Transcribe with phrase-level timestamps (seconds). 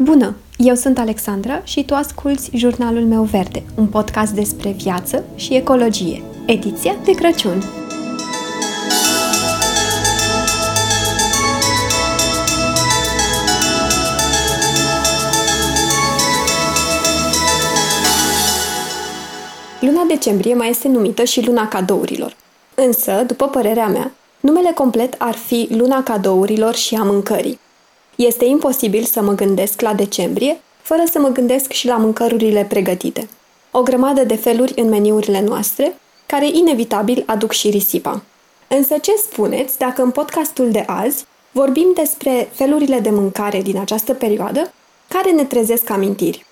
[0.00, 0.34] Bună!
[0.56, 6.22] Eu sunt Alexandra și tu asculți Jurnalul meu verde, un podcast despre viață și ecologie,
[6.46, 7.62] ediția de Crăciun.
[19.80, 22.36] Luna decembrie mai este numită și luna cadourilor.
[22.74, 27.58] Însă, după părerea mea, numele complet ar fi luna cadourilor și a mâncării.
[28.26, 33.28] Este imposibil să mă gândesc la decembrie fără să mă gândesc și la mâncărurile pregătite.
[33.70, 38.22] O grămadă de feluri în meniurile noastre, care inevitabil aduc și risipa.
[38.68, 44.14] Însă ce spuneți dacă în podcastul de azi vorbim despre felurile de mâncare din această
[44.14, 44.72] perioadă
[45.08, 46.46] care ne trezesc amintiri?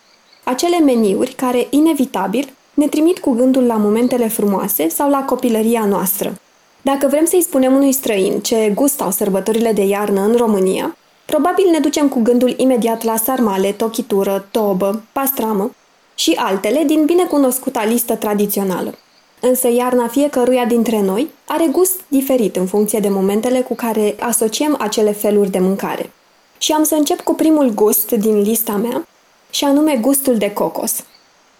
[0.45, 6.41] Acele meniuri care, inevitabil, ne trimit cu gândul la momentele frumoase sau la copilăria noastră.
[6.83, 11.69] Dacă vrem să-i spunem unui străin ce gust au sărbătorile de iarnă în România, probabil
[11.71, 15.75] ne ducem cu gândul imediat la sarmale, tochitură, tobă, pastramă
[16.15, 18.95] și altele din binecunoscuta listă tradițională.
[19.41, 24.77] Însă iarna fiecăruia dintre noi are gust diferit în funcție de momentele cu care asociem
[24.79, 26.11] acele feluri de mâncare.
[26.59, 29.07] Și am să încep cu primul gust din lista mea,
[29.51, 31.05] și anume gustul de cocos.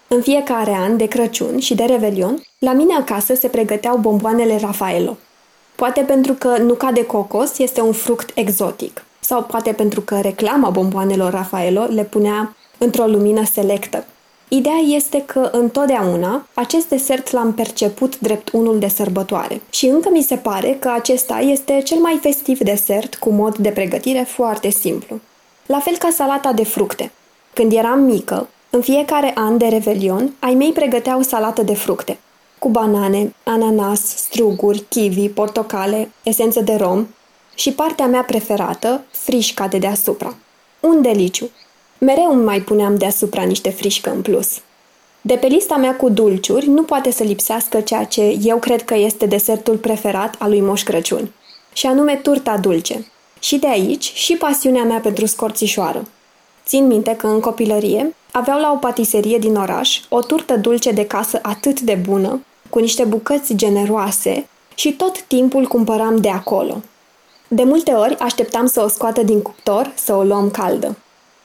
[0.07, 5.17] În fiecare an de Crăciun și de Revelion, la mine acasă se pregăteau bomboanele Rafaelo.
[5.75, 10.69] Poate pentru că nuca de cocos este un fruct exotic, sau poate pentru că reclama
[10.69, 14.05] bomboanelor Rafaelo le punea într-o lumină selectă.
[14.47, 20.21] Ideea este că întotdeauna acest desert l-am perceput drept unul de sărbătoare și încă mi
[20.21, 25.19] se pare că acesta este cel mai festiv desert cu mod de pregătire foarte simplu.
[25.65, 27.11] La fel ca salata de fructe.
[27.53, 32.17] Când eram mică, în fiecare an de Revelion, ai mei pregăteau salată de fructe,
[32.59, 37.07] cu banane, ananas, struguri, kiwi, portocale, esență de rom
[37.57, 40.35] și partea mea preferată, frișca de deasupra.
[40.79, 41.49] Un deliciu!
[41.97, 44.61] Mereu îmi mai puneam deasupra niște frișcă în plus.
[45.21, 48.95] De pe lista mea cu dulciuri nu poate să lipsească ceea ce eu cred că
[48.95, 51.31] este desertul preferat al lui Moș Crăciun,
[51.73, 53.11] și anume turta dulce.
[53.39, 56.07] Și de aici și pasiunea mea pentru scorțișoară.
[56.65, 61.05] Țin minte că în copilărie aveau la o patiserie din oraș o turtă dulce de
[61.05, 66.81] casă atât de bună, cu niște bucăți generoase și tot timpul cumpăram de acolo.
[67.47, 70.95] De multe ori așteptam să o scoată din cuptor, să o luăm caldă.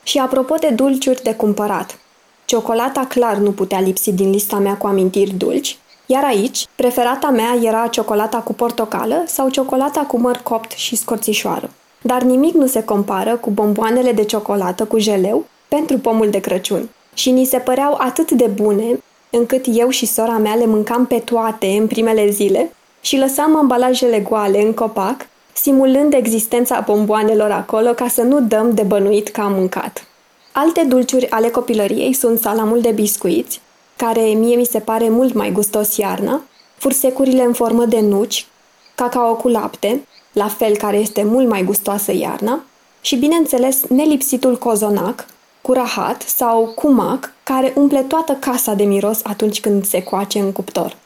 [0.02, 1.98] Și apropo de dulciuri de cumpărat,
[2.44, 7.56] ciocolata clar nu putea lipsi din lista mea cu amintiri dulci, iar aici, preferata mea
[7.62, 11.70] era ciocolata cu portocală sau ciocolata cu măr copt și scorțișoară.
[12.00, 16.88] Dar nimic nu se compară cu bomboanele de ciocolată cu jeleu pentru pomul de Crăciun.
[17.14, 21.18] Și ni se păreau atât de bune, încât eu și sora mea le mâncam pe
[21.18, 28.08] toate în primele zile și lăsam ambalajele goale în copac, simulând existența bomboanelor acolo ca
[28.08, 30.06] să nu dăm de bănuit că am mâncat.
[30.52, 33.60] Alte dulciuri ale copilăriei sunt salamul de biscuiți,
[33.96, 36.42] care mie mi se pare mult mai gustos iarna,
[36.76, 38.46] fursecurile în formă de nuci,
[38.94, 42.64] cacao cu lapte, la fel care este mult mai gustoasă iarna,
[43.00, 45.26] și bineînțeles nelipsitul cozonac,
[45.60, 50.38] cu rahat sau cu mac, care umple toată casa de miros atunci când se coace
[50.38, 50.96] în cuptor.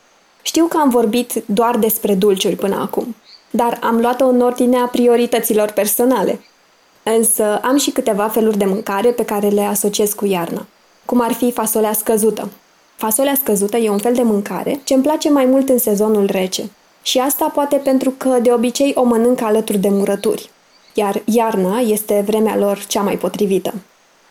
[0.43, 3.15] Știu că am vorbit doar despre dulciuri până acum,
[3.57, 6.41] dar am luat-o în ordinea priorităților personale.
[7.03, 10.67] Însă am și câteva feluri de mâncare pe care le asociez cu iarna,
[11.05, 12.49] cum ar fi fasolea scăzută.
[12.97, 16.71] Fasolea scăzută e un fel de mâncare ce îmi place mai mult în sezonul rece.
[17.03, 20.51] Și asta poate pentru că de obicei o mănânc alături de murături,
[20.95, 23.75] iar iarna este vremea lor cea mai potrivită.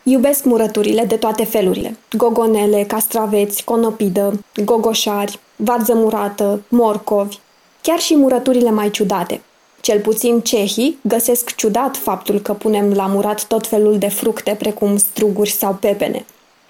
[0.02, 1.96] Iubesc murăturile de toate felurile.
[2.16, 7.38] Gogonele, castraveți, conopidă, gogoșari, varză murată, morcovi,
[7.86, 9.40] chiar și murăturile mai ciudate.
[9.80, 14.96] Cel puțin cehii găsesc ciudat faptul că punem la murat tot felul de fructe precum
[14.96, 16.24] struguri sau pepene.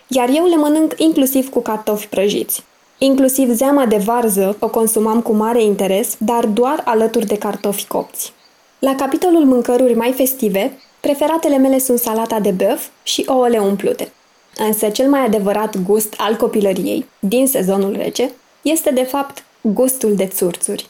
[0.07, 2.65] Iar eu le mănânc inclusiv cu cartofi prăjiți.
[2.99, 8.33] Inclusiv zeama de varză o consumam cu mare interes, dar doar alături de cartofi copți.
[8.79, 14.13] La capitolul mâncăruri mai festive, Preferatele mele sunt salata de băf și ouăle umplute.
[14.57, 18.31] Însă cel mai adevărat gust al copilăriei, din sezonul rece,
[18.63, 20.89] este de fapt gustul de țurțuri.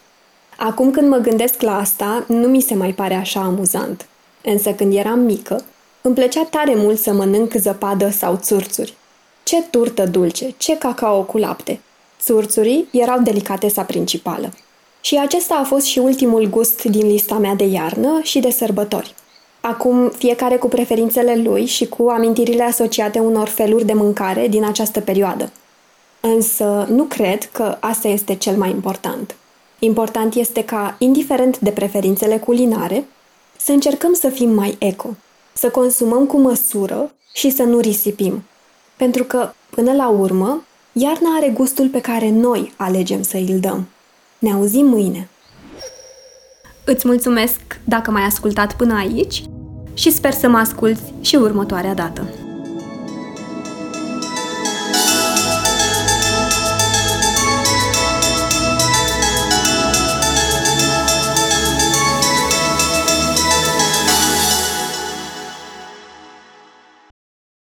[0.57, 4.07] Acum când mă gândesc la asta, nu mi se mai pare așa amuzant.
[4.43, 5.65] Însă când eram mică,
[6.01, 8.95] îmi plăcea tare mult să mănânc zăpadă sau țurțuri.
[9.43, 11.81] Ce turtă dulce, ce cacao cu lapte!
[12.21, 14.53] Țurțurii erau delicatesa principală.
[15.01, 19.15] Și acesta a fost și ultimul gust din lista mea de iarnă și de sărbători.
[19.61, 25.01] Acum fiecare cu preferințele lui și cu amintirile asociate unor feluri de mâncare din această
[25.01, 25.53] perioadă.
[26.21, 29.35] Însă nu cred că asta este cel mai important.
[29.79, 33.07] Important este ca, indiferent de preferințele culinare,
[33.57, 35.09] să încercăm să fim mai eco,
[35.53, 38.43] să consumăm cu măsură și să nu risipim.
[38.97, 43.87] Pentru că, până la urmă, iarna are gustul pe care noi alegem să îl dăm.
[44.39, 45.29] Ne auzim mâine!
[46.85, 49.43] Îți mulțumesc dacă m-ai ascultat până aici
[49.95, 52.46] și sper să mă asculți și următoarea dată.